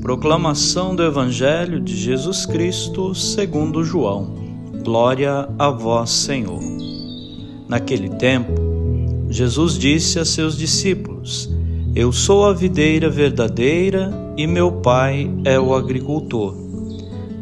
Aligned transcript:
Proclamação 0.00 0.94
do 0.94 1.02
Evangelho 1.02 1.80
de 1.80 1.96
Jesus 1.96 2.46
Cristo 2.46 3.14
segundo 3.14 3.82
João. 3.82 4.34
Glória 4.84 5.48
a 5.58 5.70
vós, 5.70 6.10
Senhor. 6.10 6.60
Naquele 7.68 8.10
tempo, 8.10 8.52
Jesus 9.28 9.76
disse 9.76 10.18
a 10.18 10.24
seus 10.24 10.56
discípulos: 10.56 11.50
Eu 11.94 12.12
sou 12.12 12.44
a 12.44 12.52
videira 12.52 13.10
verdadeira 13.10 14.12
e 14.36 14.46
meu 14.46 14.70
Pai 14.70 15.28
é 15.44 15.58
o 15.58 15.74
agricultor. 15.74 16.54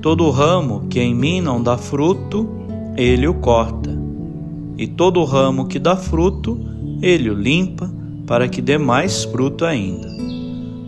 Todo 0.00 0.30
ramo 0.30 0.86
que 0.88 1.00
em 1.00 1.14
mim 1.14 1.40
não 1.40 1.62
dá 1.62 1.76
fruto, 1.76 2.48
ele 2.96 3.26
o 3.26 3.34
corta. 3.34 3.90
E 4.78 4.86
todo 4.86 5.24
ramo 5.24 5.66
que 5.66 5.78
dá 5.78 5.96
fruto, 5.96 6.58
ele 7.02 7.28
o 7.28 7.34
limpa, 7.34 7.92
para 8.26 8.48
que 8.48 8.62
dê 8.62 8.78
mais 8.78 9.24
fruto 9.24 9.64
ainda. 9.64 10.13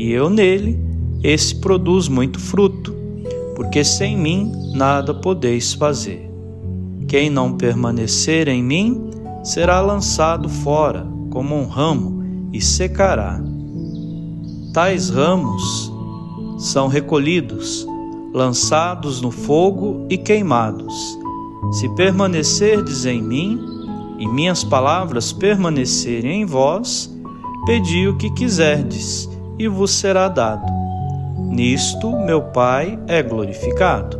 e 0.00 0.12
eu 0.12 0.30
nele, 0.30 0.82
esse 1.22 1.54
produz 1.56 2.08
muito 2.08 2.40
fruto, 2.40 2.94
porque 3.54 3.84
sem 3.84 4.16
mim 4.16 4.50
nada 4.72 5.12
podeis 5.12 5.74
fazer. 5.74 6.26
Quem 7.06 7.28
não 7.28 7.52
permanecer 7.52 8.48
em 8.48 8.62
mim 8.62 9.10
será 9.44 9.82
lançado 9.82 10.48
fora 10.48 11.06
como 11.28 11.54
um 11.54 11.66
ramo 11.66 12.48
e 12.50 12.62
secará. 12.62 13.44
Tais 14.72 15.10
ramos 15.10 15.92
são 16.56 16.88
recolhidos, 16.88 17.86
lançados 18.32 19.20
no 19.20 19.30
fogo 19.30 20.06
e 20.08 20.16
queimados. 20.16 20.94
Se 21.72 21.86
permanecerdes 21.90 23.04
em 23.04 23.22
mim 23.22 23.60
e 24.18 24.26
minhas 24.26 24.64
palavras 24.64 25.30
permanecerem 25.30 26.40
em 26.40 26.46
vós, 26.46 27.14
pedi 27.66 28.08
o 28.08 28.16
que 28.16 28.30
quiserdes 28.30 29.28
e 29.60 29.68
vos 29.68 29.90
será 29.90 30.26
dado. 30.26 30.72
Nisto 31.36 32.16
meu 32.16 32.40
Pai 32.40 32.98
é 33.06 33.22
glorificado, 33.22 34.18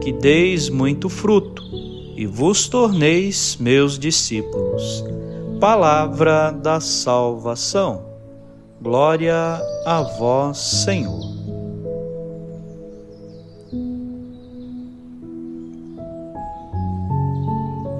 que 0.00 0.12
deis 0.12 0.68
muito 0.68 1.08
fruto 1.08 1.60
e 2.14 2.24
vos 2.24 2.68
torneis 2.68 3.56
meus 3.58 3.98
discípulos. 3.98 5.04
Palavra 5.58 6.52
da 6.52 6.78
salvação. 6.78 8.04
Glória 8.80 9.60
a 9.84 10.02
vós, 10.02 10.58
Senhor. 10.58 11.18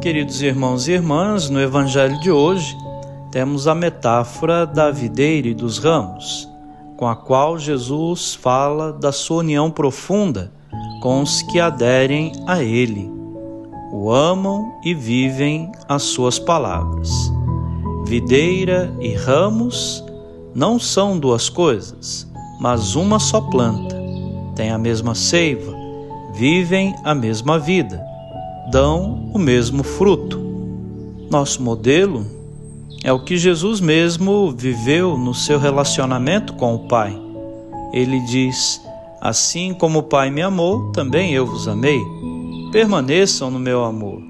Queridos 0.00 0.40
irmãos 0.40 0.86
e 0.86 0.92
irmãs, 0.92 1.50
no 1.50 1.60
Evangelho 1.60 2.18
de 2.20 2.30
hoje 2.30 2.76
temos 3.32 3.66
a 3.66 3.74
metáfora 3.74 4.64
da 4.64 4.92
videira 4.92 5.48
e 5.48 5.54
dos 5.54 5.78
ramos 5.78 6.48
com 7.00 7.08
a 7.08 7.16
qual 7.16 7.58
Jesus 7.58 8.34
fala 8.34 8.92
da 8.92 9.10
sua 9.10 9.38
união 9.38 9.70
profunda 9.70 10.52
com 11.00 11.22
os 11.22 11.40
que 11.40 11.58
aderem 11.58 12.30
a 12.46 12.62
Ele, 12.62 13.10
o 13.90 14.10
amam 14.10 14.74
e 14.84 14.92
vivem 14.92 15.72
as 15.88 16.02
suas 16.02 16.38
palavras. 16.38 17.10
Videira 18.04 18.94
e 19.00 19.14
ramos 19.14 20.04
não 20.54 20.78
são 20.78 21.18
duas 21.18 21.48
coisas, 21.48 22.30
mas 22.60 22.94
uma 22.94 23.18
só 23.18 23.40
planta. 23.40 23.96
Têm 24.54 24.70
a 24.70 24.76
mesma 24.76 25.14
seiva, 25.14 25.74
vivem 26.34 26.94
a 27.02 27.14
mesma 27.14 27.58
vida, 27.58 28.04
dão 28.70 29.30
o 29.32 29.38
mesmo 29.38 29.82
fruto. 29.82 30.38
Nosso 31.30 31.62
modelo 31.62 32.26
é 33.02 33.12
o 33.12 33.20
que 33.24 33.36
Jesus 33.36 33.80
mesmo 33.80 34.50
viveu 34.50 35.16
no 35.16 35.34
seu 35.34 35.58
relacionamento 35.58 36.52
com 36.54 36.74
o 36.74 36.86
Pai. 36.86 37.18
Ele 37.92 38.20
diz: 38.20 38.80
Assim 39.20 39.72
como 39.72 40.00
o 40.00 40.02
Pai 40.02 40.30
me 40.30 40.42
amou, 40.42 40.92
também 40.92 41.32
eu 41.32 41.46
vos 41.46 41.66
amei. 41.66 42.00
Permaneçam 42.70 43.50
no 43.50 43.58
meu 43.58 43.84
amor. 43.84 44.22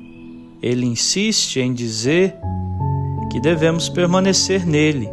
Ele 0.62 0.86
insiste 0.86 1.58
em 1.58 1.72
dizer 1.72 2.34
que 3.30 3.40
devemos 3.40 3.88
permanecer 3.88 4.66
nele 4.66 5.08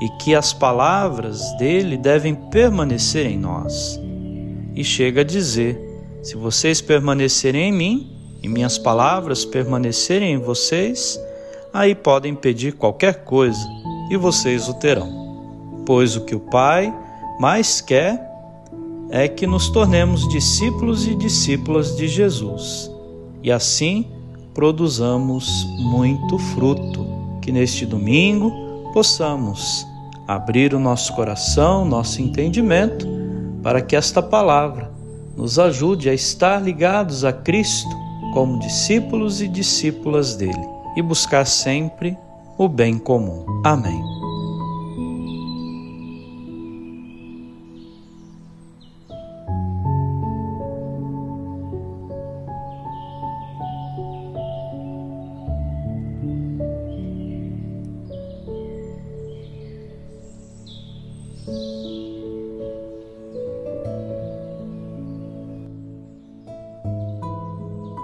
e 0.00 0.08
que 0.22 0.34
as 0.34 0.52
palavras 0.52 1.40
dele 1.58 1.96
devem 1.96 2.34
permanecer 2.34 3.26
em 3.26 3.38
nós. 3.38 4.00
E 4.74 4.82
chega 4.82 5.20
a 5.20 5.24
dizer: 5.24 5.78
Se 6.22 6.34
vocês 6.34 6.80
permanecerem 6.80 7.68
em 7.68 7.72
mim 7.72 8.12
e 8.42 8.48
minhas 8.48 8.78
palavras 8.78 9.44
permanecerem 9.44 10.32
em 10.32 10.38
vocês, 10.38 11.20
aí 11.72 11.94
podem 11.94 12.34
pedir 12.34 12.72
qualquer 12.72 13.24
coisa 13.24 13.66
e 14.10 14.16
vocês 14.16 14.68
o 14.68 14.74
terão. 14.74 15.82
Pois 15.86 16.16
o 16.16 16.24
que 16.24 16.34
o 16.34 16.40
Pai 16.40 16.94
mais 17.38 17.80
quer 17.80 18.28
é 19.10 19.26
que 19.26 19.46
nos 19.46 19.68
tornemos 19.68 20.28
discípulos 20.28 21.06
e 21.06 21.14
discípulas 21.14 21.96
de 21.96 22.06
Jesus 22.06 22.90
e 23.42 23.50
assim 23.50 24.06
produzamos 24.52 25.66
muito 25.78 26.38
fruto. 26.38 27.06
Que 27.40 27.50
neste 27.50 27.86
domingo 27.86 28.52
possamos 28.92 29.86
abrir 30.28 30.74
o 30.74 30.78
nosso 30.78 31.14
coração, 31.14 31.84
nosso 31.84 32.20
entendimento, 32.20 33.08
para 33.62 33.80
que 33.80 33.96
esta 33.96 34.22
palavra 34.22 34.92
nos 35.36 35.58
ajude 35.58 36.10
a 36.10 36.14
estar 36.14 36.62
ligados 36.62 37.24
a 37.24 37.32
Cristo 37.32 37.96
como 38.34 38.60
discípulos 38.60 39.40
e 39.40 39.48
discípulas 39.48 40.36
dele 40.36 40.79
e 40.96 41.02
buscar 41.02 41.46
sempre 41.46 42.16
o 42.58 42.68
bem 42.68 42.98
comum. 42.98 43.44
Amém. 43.64 44.09